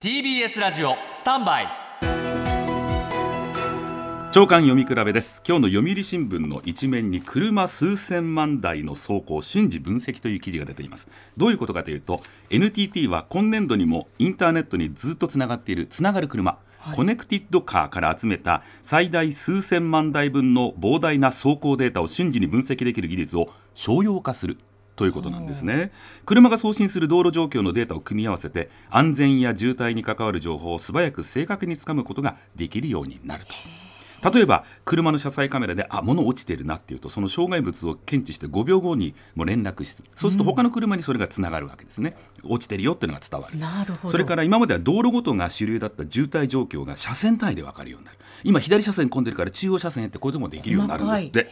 [0.00, 1.68] TBS ラジオスタンバイ。
[4.30, 5.42] 長官読み比べです。
[5.44, 11.08] 今日の読売新聞の一面に車数千万台の走行瞬時分析という記事が出ています。
[11.36, 16.60] どういうことかというと NTT は今年度にもインターネットにずっとつながっているつながる車。
[16.94, 24.58] コネクティッドカーから集めた最大数千万台分の膨大な走行データを瞬時に分析できる技術を商用化する
[24.98, 25.92] ということなんですね
[26.26, 33.54] 車が送信する道路状況のデータを組み合わせて安全や渋滞に関わる情報を素早く正確につかむことができるようになると。
[34.22, 43.58] 例えば車の車載カメラであ物落ちてるなっていうとその障害物を検知して5秒後にも連絡しそうすると他の車にそれがつながるわけですね、うん、落ちてるよっていうのが伝わる。
[43.58, 44.10] なるほど。
[44.10, 48.18] それから今までは道路ごとが主流だった渋滞状況が車線単位で分かるようになる。
[48.44, 51.44] 今左車線混んでるから中央車線ってこれでもできるようになるんですって。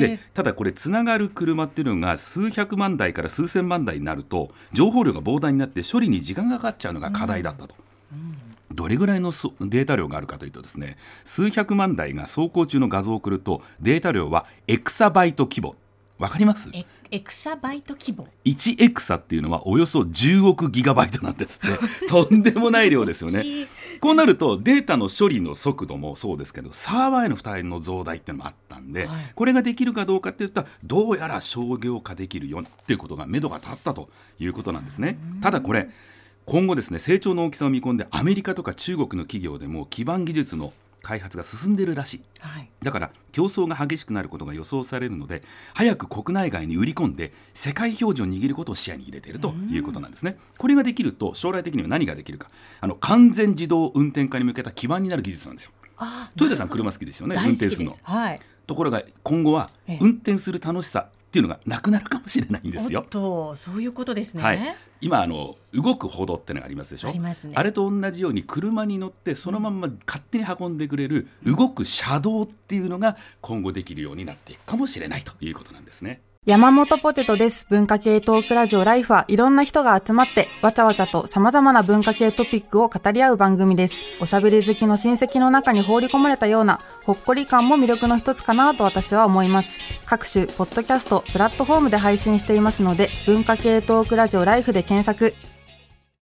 [0.00, 7.74] でただこれつながる車っていうのが数百万台から数千万台になると情報量が膨大になって処理に時間がかかっちゃうのが課題だったと。
[7.74, 7.91] うんうん
[8.82, 15.76] どれぐらいのデータ量があるかというとですね数百万台が走行中の画像を送るとデータ量はエクサバイト規模。
[16.18, 16.68] わかります？
[17.10, 22.06] エクサバイト規模？1エクサっていうのはおよそ10億ギガバイトなんですって。
[22.08, 23.44] とんでもない量ですよね。
[24.00, 34.08] こうなるとデータの処理の速度もそうですけどサーバーへの負担の増大っていうのもあったんで、はい、これができるかどうかっていったらどうやら商業化できるよっていうことが目処が立ったと
[34.40, 35.18] いうことなんですね。
[35.40, 35.88] ただこれ
[36.46, 45.42] 今後ですね成長の大きさを見込んでアメリカとか中国の企業でも基盤技術の開発が進んでいるらしい、はい、だから競争が激しくなることが予想されるので
[45.74, 50.36] 早く国内外に売り込んで世界標準を握ることを視野に入れているということなんですね。
[50.58, 52.48] これができると将来的には何ができるか。
[52.80, 55.72] あの完全自動運転化に向けた基盤になる技術なんですよ。
[56.34, 63.06] 豊田さん車好きですよね運転するの、はい、ところが今後は運転する楽しさっていうのがなくなるかもしれないんですよ。
[63.08, 64.42] とそういうことですね。
[64.42, 64.58] はい、
[65.00, 67.08] 今あの動く歩道ってのがありますでしょ。
[67.08, 67.54] ありますね。
[67.56, 76.20] あれと同じように車に乗ってそのまま勝手に運んでくれる動く車道っていうのが今後できるようになっていくかもしれないということなんですね。
[76.44, 77.66] 山本ポテトです。
[77.70, 83.94] 文化系トークラジオライフはいろんな人が集まってわちゃわちゃと様々な文化系トピックを語り合う番組です。
[84.20, 90.01] おしゃべり好きの親戚の中に放り込まれたようなほっこり感も魅力の一つかなと私は思います。
[90.12, 95.34] 各種ポッドキャスト、プラットフォームで配信していますので文化系トークラジオライフで検索。